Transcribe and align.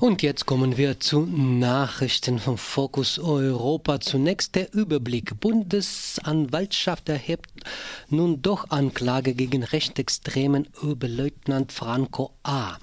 Und 0.00 0.22
jetzt 0.22 0.46
kommen 0.46 0.76
wir 0.76 1.00
zu 1.00 1.26
Nachrichten 1.26 2.38
vom 2.38 2.56
Fokus 2.56 3.18
Europa. 3.18 3.98
Zunächst 3.98 4.54
der 4.54 4.72
Überblick. 4.72 5.40
Bundesanwaltschaft 5.40 7.08
erhebt 7.08 7.50
nun 8.08 8.40
doch 8.40 8.70
Anklage 8.70 9.34
gegen 9.34 9.64
rechtsextremen 9.64 10.68
Oberleutnant 10.82 11.72
Franco 11.72 12.30
A. 12.44 12.76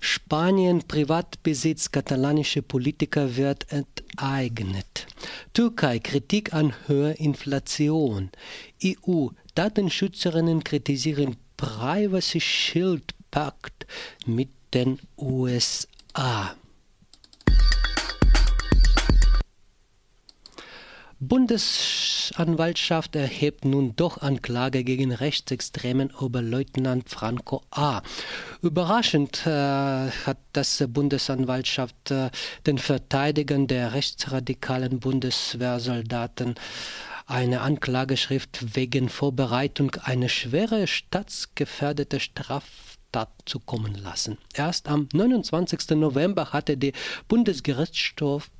Spanien 0.00 0.82
Privatbesitz 0.86 1.92
katalanische 1.92 2.60
Politiker 2.60 3.36
wird 3.36 3.66
enteignet. 3.72 5.06
Türkei 5.54 5.98
Kritik 5.98 6.52
an 6.52 6.74
höherer 6.86 7.18
Inflation. 7.18 8.28
EU 8.84 9.28
Datenschützerinnen 9.54 10.62
kritisieren 10.62 11.36
Privacy 11.56 12.40
Shield 12.40 13.14
Pakt 13.30 13.86
mit 14.26 14.50
den 14.74 14.98
USA. 15.16 16.54
Bundesanwaltschaft 21.22 23.14
erhebt 23.14 23.66
nun 23.66 23.94
doch 23.94 24.22
Anklage 24.22 24.84
gegen 24.84 25.12
rechtsextremen 25.12 26.14
Oberleutnant 26.14 27.10
Franco 27.10 27.62
A. 27.70 28.00
Überraschend 28.62 29.46
äh, 29.46 29.50
hat 29.50 30.38
das 30.54 30.82
Bundesanwaltschaft 30.88 32.10
äh, 32.10 32.30
den 32.66 32.78
Verteidigern 32.78 33.66
der 33.66 33.92
rechtsradikalen 33.92 34.98
Bundeswehrsoldaten 34.98 36.54
eine 37.26 37.60
Anklageschrift 37.60 38.74
wegen 38.74 39.10
Vorbereitung 39.10 39.94
einer 40.02 40.30
schwere 40.30 40.86
staatsgefährdete 40.86 42.18
Straftat 42.18 43.28
zukommen 43.44 43.94
lassen. 43.94 44.38
Erst 44.54 44.88
am 44.88 45.06
29. 45.12 45.90
November 45.90 46.54
hatte 46.54 46.78
der 46.78 46.92
Bundesgerichtshof 47.28 48.50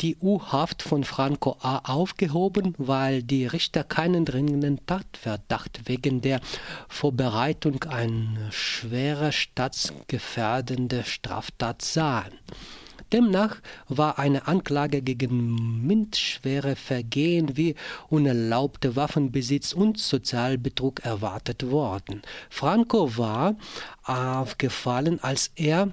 die 0.00 0.16
U-Haft 0.16 0.82
von 0.82 1.04
Franco 1.04 1.56
A. 1.60 1.78
aufgehoben, 1.92 2.74
weil 2.78 3.22
die 3.22 3.46
Richter 3.46 3.84
keinen 3.84 4.24
dringenden 4.24 4.84
Tatverdacht 4.86 5.82
wegen 5.88 6.20
der 6.20 6.40
Vorbereitung 6.88 7.84
einer 7.84 8.50
schwerer 8.50 9.32
staatsgefährdenden 9.32 11.04
Straftat 11.04 11.82
sahen. 11.82 12.32
Demnach 13.12 13.56
war 13.88 14.18
eine 14.18 14.48
Anklage 14.48 15.02
gegen 15.02 15.86
mindschwere 15.86 16.76
Vergehen 16.76 17.58
wie 17.58 17.74
unerlaubter 18.08 18.96
Waffenbesitz 18.96 19.74
und 19.74 19.98
Sozialbetrug 19.98 21.04
erwartet 21.04 21.70
worden. 21.70 22.22
Franco 22.48 23.18
war 23.18 23.56
aufgefallen, 24.04 25.22
als 25.22 25.50
er 25.56 25.90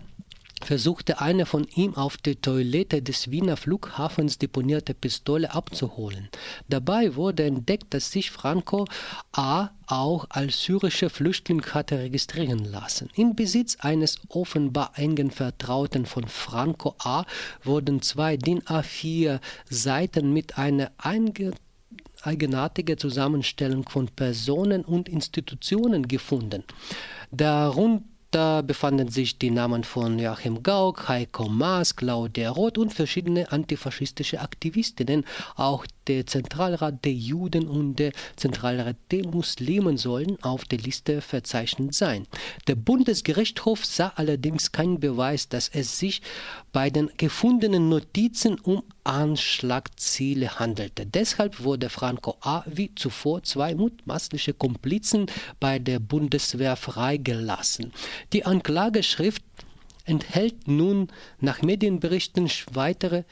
versuchte 0.70 1.20
eine 1.20 1.48
von 1.48 1.66
ihm 1.74 1.96
auf 1.96 2.18
der 2.18 2.40
Toilette 2.40 3.02
des 3.02 3.32
Wiener 3.32 3.58
Flughafens 3.58 4.38
deponierte 4.38 4.94
Pistole 4.94 5.52
abzuholen. 5.52 6.30
Dabei 6.68 7.16
wurde 7.16 7.46
entdeckt, 7.46 7.92
dass 7.96 8.12
sich 8.12 8.30
Franco 8.30 8.86
A. 9.32 9.70
auch 9.88 10.28
als 10.30 10.62
syrischer 10.62 11.10
Flüchtling 11.10 11.66
hatte 11.74 11.98
registrieren 11.98 12.66
lassen. 12.66 13.10
Im 13.16 13.36
Besitz 13.36 13.78
eines 13.80 14.20
offenbar 14.28 14.92
engen 14.94 15.32
Vertrauten 15.32 16.06
von 16.06 16.28
Franco 16.28 16.94
A. 17.00 17.26
wurden 17.64 18.04
zwei 18.04 18.38
DIN 18.38 18.62
A4 18.62 19.40
Seiten 19.72 20.34
mit 20.34 20.60
einer 20.60 20.92
einge 21.00 21.54
eigenartige 22.22 22.96
Zusammenstellung 22.96 23.90
von 23.90 24.08
Personen 24.10 24.86
und 24.86 25.10
Institutionen 25.10 26.08
gefunden. 26.08 26.64
Darunter 27.32 28.04
da 28.32 28.62
befanden 28.62 29.10
sich 29.10 29.40
die 29.40 29.52
Namen 29.52 29.84
von 29.84 30.20
Joachim 30.20 30.62
Gauck, 30.62 31.08
Heiko 31.08 31.50
Maas, 31.50 31.96
Claudia 31.96 32.50
Roth 32.52 32.78
und 32.78 32.94
verschiedene 32.94 33.52
antifaschistische 33.52 34.42
Aktivistinnen. 34.42 35.26
Auch 35.56 35.86
der 36.10 36.26
Zentralrat 36.26 37.06
der 37.06 37.14
Juden 37.14 37.68
und 37.68 37.98
der 37.98 38.12
Zentralrat 38.36 38.98
der 39.12 39.28
Muslimen 39.28 39.98
sollen 39.98 40.42
auf 40.42 40.66
der 40.66 40.80
Liste 40.80 41.22
verzeichnet 41.22 41.94
sein. 41.94 42.26
Der 42.68 42.76
Bundesgerichtshof 42.76 43.86
sah 43.86 44.12
allerdings 44.16 44.72
keinen 44.72 45.00
Beweis, 45.00 45.50
dass 45.50 45.70
es 45.70 46.00
sich 46.00 46.24
bei 46.74 46.90
den 46.90 47.12
gefundenen 47.18 47.90
Notizen 47.90 48.60
um 48.60 48.82
Anschlagziele 49.04 50.60
handelte. 50.60 51.06
Deshalb 51.06 51.64
wurde 51.64 51.90
Franco 51.90 52.38
A. 52.42 52.64
wie 52.66 52.94
zuvor 52.96 53.44
zwei 53.44 53.76
mutmaßliche 53.76 54.54
Komplizen 54.54 55.28
bei 55.60 55.78
der 55.78 56.00
Bundeswehr 56.00 56.76
freigelassen. 56.76 57.94
Die 58.34 58.46
Anklageschrift 58.46 59.44
enthält 60.10 60.68
nun 60.68 61.08
nach 61.40 61.62
Medienberichten 61.62 62.50
weitere 62.74 63.24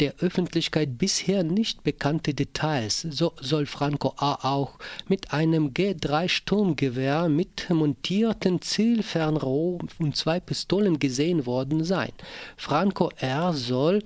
der 0.00 0.14
Öffentlichkeit 0.20 0.98
bisher 0.98 1.44
nicht 1.44 1.84
bekannte 1.84 2.34
Details. 2.34 3.02
So 3.10 3.32
soll 3.40 3.66
Franco 3.66 4.14
A. 4.16 4.52
auch 4.54 4.78
mit 5.08 5.32
einem 5.32 5.68
G3 5.68 6.28
Sturmgewehr 6.28 7.28
mit 7.28 7.68
montierten 7.70 8.60
Zielfernrohr 8.60 9.78
und 9.98 10.16
zwei 10.16 10.40
Pistolen 10.40 10.98
gesehen 10.98 11.46
worden 11.46 11.84
sein. 11.84 12.12
Franco 12.56 13.10
R. 13.18 13.52
soll 13.52 14.02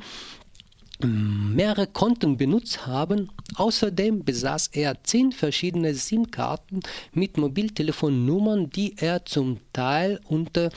mehrere 1.01 1.87
Konten 1.87 2.37
benutzt 2.37 2.87
haben. 2.87 3.31
Außerdem 3.57 4.25
besaß 4.25 4.69
er 4.73 5.03
zehn 5.05 5.33
verschiedene 5.33 5.95
SIM-Karten 5.95 6.81
mit 7.13 7.37
Mobiltelefonnummern, 7.37 8.71
die 8.71 8.97
er 8.99 9.25
zum 9.25 9.59
Teil 9.73 10.21
unter 10.25 10.71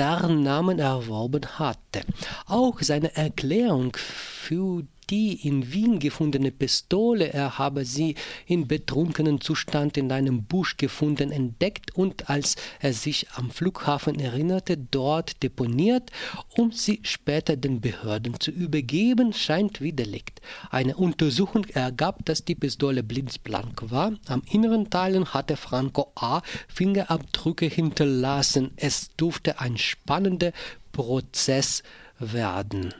deren 0.00 0.42
Namen 0.42 0.78
erworben 0.78 1.42
hatte. 1.58 2.00
Auch 2.46 2.80
seine 2.80 3.14
Erklärung 3.14 3.94
für 3.94 4.84
die 5.10 5.46
in 5.46 5.72
Wien 5.72 5.98
gefundene 5.98 6.50
Pistole, 6.52 7.32
er 7.32 7.58
habe 7.58 7.84
sie 7.84 8.14
in 8.46 8.68
betrunkenen 8.68 9.40
Zustand 9.40 9.96
in 9.96 10.12
einem 10.12 10.44
Busch 10.44 10.76
gefunden, 10.76 11.32
entdeckt 11.32 11.96
und 11.96 12.30
als 12.30 12.56
er 12.80 12.92
sich 12.92 13.26
am 13.34 13.50
Flughafen 13.50 14.20
erinnerte, 14.20 14.76
dort 14.76 15.42
deponiert, 15.42 16.10
um 16.56 16.70
sie 16.72 17.00
später 17.02 17.56
den 17.56 17.80
Behörden 17.80 18.38
zu 18.38 18.50
übergeben, 18.50 19.32
scheint 19.32 19.80
widerlegt. 19.80 20.40
Eine 20.70 20.96
Untersuchung 20.96 21.64
ergab, 21.66 22.24
dass 22.24 22.44
die 22.44 22.54
Pistole 22.54 23.02
blitzblank 23.02 23.90
war. 23.90 24.12
Am 24.26 24.42
inneren 24.50 24.90
Teilen 24.90 25.34
hatte 25.34 25.56
Franco 25.56 26.12
A. 26.14 26.42
Fingerabdrücke 26.68 27.66
hinterlassen. 27.66 28.70
Es 28.76 29.10
durfte 29.16 29.60
ein 29.60 29.76
spannender 29.76 30.52
Prozess 30.92 31.82
werden. 32.18 32.94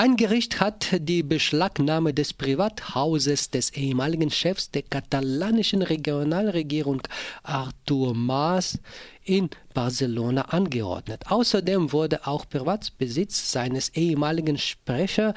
Ein 0.00 0.14
Gericht 0.14 0.60
hat 0.60 0.94
die 1.00 1.24
Beschlagnahme 1.24 2.14
des 2.14 2.32
Privathauses 2.32 3.50
des 3.50 3.70
ehemaligen 3.70 4.30
Chefs 4.30 4.70
der 4.70 4.82
katalanischen 4.82 5.82
Regionalregierung 5.82 7.02
Artur 7.42 8.14
Mas 8.14 8.78
in 9.24 9.50
Barcelona 9.74 10.42
angeordnet. 10.42 11.24
Außerdem 11.28 11.90
wurde 11.90 12.28
auch 12.28 12.48
Privatbesitz 12.48 13.50
seines 13.50 13.88
ehemaligen 13.88 14.56
Sprechers 14.56 15.34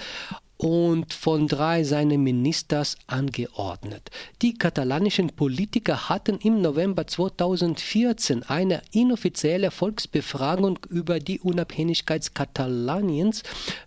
und 0.62 1.12
von 1.12 1.48
drei 1.48 1.84
seiner 1.84 2.20
Ministers 2.20 2.96
angeordnet. 3.08 4.12
Die 4.44 4.54
katalanischen 4.54 5.30
Politiker 5.30 6.08
hatten 6.08 6.38
im 6.38 6.62
November 6.62 7.08
2014 7.08 8.44
eine 8.44 8.84
inoffizielle 8.92 9.72
Volksbefragung 9.72 10.78
über 10.88 11.20
die 11.20 11.40
Unabhängigkeit 11.40 12.36
Katalaniens 12.36 13.42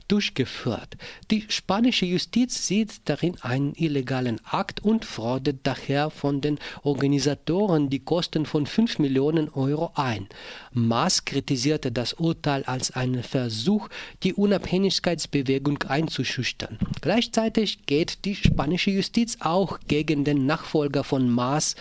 durchgeführt. 0.09 0.97
Die 1.31 1.44
spanische 1.48 2.06
Justiz 2.06 2.66
sieht 2.66 3.00
darin 3.06 3.37
einen 3.41 3.75
illegalen 3.75 4.41
Akt 4.44 4.81
und 4.81 5.04
fordert 5.04 5.58
daher 5.62 6.11
von 6.11 6.40
den 6.40 6.58
Organisatoren 6.82 7.90
die 7.90 8.00
Kosten 8.00 8.46
von 8.46 8.67
5 8.67 8.99
Millionen 8.99 9.49
Euro 9.49 9.93
ein. 9.94 10.28
Maas 10.73 11.25
kritisierte 11.25 11.90
das 11.90 12.14
Urteil 12.14 12.64
als 12.64 12.90
einen 12.90 13.23
Versuch, 13.23 13.88
die 14.23 14.34
Unabhängigkeitsbewegung 14.34 15.82
einzuschüchtern. 15.84 16.78
Gleichzeitig 17.00 17.87
geht 17.87 18.25
die 18.25 18.37
spanische 18.37 18.90
Justiz 18.90 19.38
auch 19.40 19.78
gegen 19.87 20.25
den 20.25 20.46
Nachfolger 20.46 21.05
von 21.05 21.31
Maas, 21.31 21.76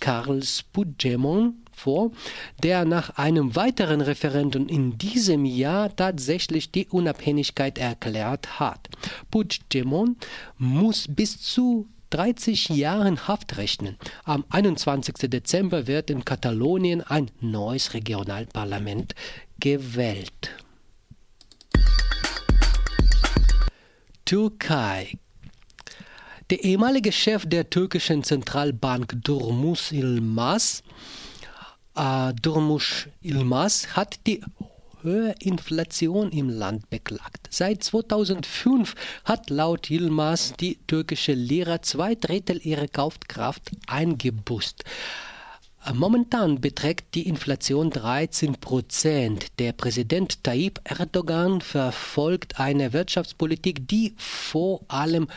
Carles 0.00 0.62
Puigdemont, 0.62 1.54
vor, 1.74 2.10
der 2.62 2.84
nach 2.84 3.10
einem 3.16 3.56
weiteren 3.56 4.00
Referendum 4.00 4.68
in 4.68 4.98
diesem 4.98 5.44
Jahr 5.44 5.94
tatsächlich 5.94 6.70
die 6.70 6.86
Unabhängigkeit 6.88 7.78
erklärt 7.78 8.60
hat. 8.60 8.88
Puigdemont 9.30 10.26
muss 10.58 11.06
bis 11.08 11.40
zu 11.40 11.86
30 12.10 12.68
Jahren 12.68 13.26
Haft 13.26 13.56
rechnen. 13.56 13.96
Am 14.22 14.44
21. 14.48 15.28
Dezember 15.28 15.88
wird 15.88 16.10
in 16.10 16.24
Katalonien 16.24 17.02
ein 17.02 17.30
neues 17.40 17.92
Regionalparlament 17.92 19.16
gewählt. 19.58 20.50
Türkei 24.24 25.18
Der 26.50 26.62
ehemalige 26.62 27.10
Chef 27.10 27.46
der 27.46 27.68
türkischen 27.68 28.22
Zentralbank 28.22 29.16
Durmus 29.24 29.90
Ilmaz, 29.90 30.82
äh, 31.96 32.32
Durmuş 32.34 33.08
Ilmaz 33.22 33.88
hat 33.96 34.18
die 34.26 34.42
hohe 35.02 35.34
Inflation 35.40 36.30
im 36.30 36.48
Land 36.48 36.88
beklagt. 36.90 37.48
Seit 37.50 37.84
2005 37.84 38.94
hat 39.24 39.50
laut 39.50 39.90
Yilmaz 39.90 40.54
die 40.58 40.78
türkische 40.86 41.32
Lira 41.32 41.82
zwei 41.82 42.14
Drittel 42.14 42.60
ihrer 42.64 42.88
Kaufkraft 42.88 43.70
eingebusst. 43.86 44.84
Momentan 45.92 46.62
beträgt 46.62 47.14
die 47.14 47.28
Inflation 47.28 47.90
13 47.90 48.54
Prozent. 48.54 49.58
Der 49.58 49.72
Präsident 49.72 50.42
Tayyip 50.42 50.80
Erdogan 50.84 51.60
verfolgt 51.60 52.58
eine 52.58 52.94
Wirtschaftspolitik, 52.94 53.86
die 53.86 54.14
vor 54.16 54.80
allem 54.88 55.28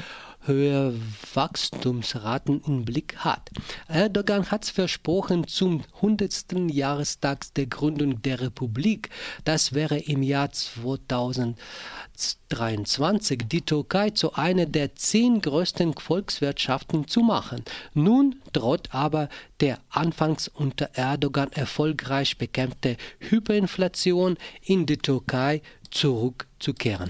höhere 0.47 0.95
Wachstumsraten 1.33 2.61
im 2.65 2.85
Blick 2.85 3.17
hat. 3.17 3.49
Erdogan 3.87 4.49
hat 4.49 4.65
versprochen, 4.65 5.45
zum 5.47 5.83
100. 5.95 6.71
Jahrestag 6.71 7.53
der 7.55 7.65
Gründung 7.67 8.21
der 8.21 8.39
Republik, 8.41 9.09
das 9.43 9.73
wäre 9.73 9.97
im 9.99 10.23
Jahr 10.23 10.51
2023, 10.51 13.43
die 13.47 13.61
Türkei 13.61 14.09
zu 14.11 14.33
einer 14.33 14.65
der 14.65 14.95
zehn 14.95 15.41
größten 15.41 15.93
Volkswirtschaften 15.93 17.07
zu 17.07 17.21
machen. 17.21 17.63
Nun 17.93 18.41
droht 18.53 18.93
aber 18.93 19.29
der 19.59 19.79
anfangs 19.89 20.47
unter 20.47 20.91
Erdogan 20.93 21.51
erfolgreich 21.51 22.37
bekämpfte 22.37 22.95
Hyperinflation 23.19 24.37
in 24.61 24.85
die 24.85 24.97
Türkei 24.97 25.61
zurückzukehren. 25.91 27.07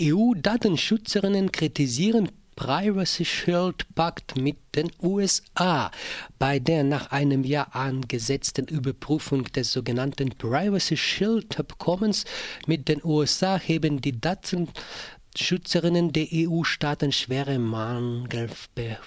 EU-Datenschützerinnen 0.00 1.52
kritisieren 1.52 2.30
Privacy 2.56 3.26
Shield 3.26 3.94
Pakt 3.94 4.36
mit 4.36 4.56
den 4.74 4.90
USA. 5.02 5.90
Bei 6.38 6.58
der 6.58 6.82
nach 6.82 7.10
einem 7.10 7.44
Jahr 7.44 7.74
angesetzten 7.74 8.66
Überprüfung 8.66 9.44
des 9.44 9.72
sogenannten 9.72 10.30
Privacy 10.30 10.96
Shield 10.96 11.58
Abkommens 11.58 12.24
mit 12.66 12.88
den 12.88 13.04
USA 13.04 13.58
heben 13.58 14.00
die 14.00 14.18
Datenschützerinnen 14.18 16.12
der 16.12 16.26
EU-Staaten 16.32 17.12
schwere 17.12 17.58
Mangel 17.58 18.48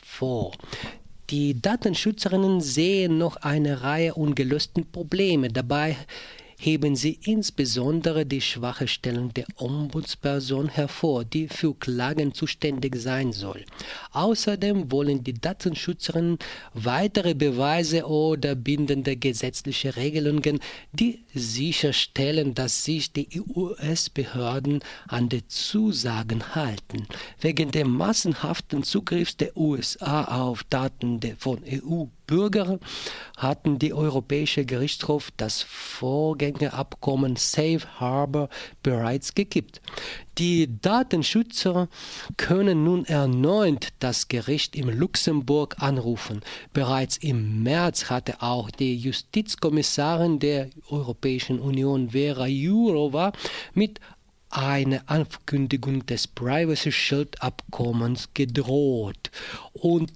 vor. 0.04 0.52
Die 1.32 1.60
Datenschützerinnen 1.60 2.62
sehen 2.62 3.18
noch 3.18 3.38
eine 3.38 3.82
Reihe 3.82 4.14
ungelösten 4.14 4.92
Probleme. 4.92 5.50
Dabei 5.50 5.98
heben 6.58 6.96
sie 6.96 7.20
insbesondere 7.24 8.26
die 8.26 8.42
schwache 8.42 8.88
Stellung 8.88 9.34
der 9.34 9.46
Ombudsperson 9.58 10.70
hervor, 10.70 11.26
die 11.26 11.48
für 11.48 11.76
Klagen 11.76 12.34
zuständig 12.34 12.96
sein 12.96 13.34
soll. 13.34 13.66
Außerdem 14.12 14.92
wollen 14.92 15.24
die 15.24 15.34
Datenschützerinnen 15.34 16.40
weitere 16.74 17.34
Beweise 17.34 18.06
oder 18.06 18.56
bindende 18.56 19.16
gesetzliche 19.18 19.96
Regelungen, 19.96 20.60
die 20.92 21.20
sicherstellen, 21.34 22.54
dass 22.54 22.86
sich 22.86 23.12
die 23.12 23.28
US-Behörden 23.56 24.80
an 25.08 25.30
die 25.30 25.48
Zusagen 25.48 26.56
halten. 26.56 27.08
Wegen 27.42 27.72
des 27.72 27.86
massenhaften 27.86 28.84
Zugriffs 28.84 29.38
der 29.38 29.56
USA 29.58 30.24
auf 30.26 30.64
Daten 30.64 31.20
von 31.38 31.62
EU 31.66 32.06
Bürger 32.28 32.80
hatten 33.38 33.80
die 33.80 33.94
Europäische 33.94 34.66
Gerichtshof 34.66 35.32
das 35.38 35.62
Vorgängerabkommen 35.62 37.36
Safe 37.36 37.82
Harbor 38.00 38.50
bereits 38.84 39.36
gekippt. 39.36 39.82
Die 40.38 40.70
Datenschützer 40.82 41.88
können 42.36 42.84
nun 42.84 43.06
erneut 43.06 43.90
das 44.00 44.28
Gericht 44.28 44.76
in 44.76 44.90
Luxemburg 44.90 45.76
anrufen. 45.80 46.42
Bereits 46.74 47.18
im 47.18 47.64
März 47.64 48.10
hatte 48.10 48.42
auch 48.42 48.70
die 48.70 48.98
Justizkommissarin 48.98 50.40
der 50.40 50.70
Europäischen 50.90 51.60
Union 51.60 52.10
Vera 52.10 52.48
Jourova 52.48 53.32
mit 53.74 54.00
eine 54.50 55.08
Ankündigung 55.10 56.06
des 56.06 56.28
Privacy 56.28 56.92
Shield 56.92 57.42
Abkommens 57.42 58.30
gedroht. 58.34 59.32
Und 59.74 60.12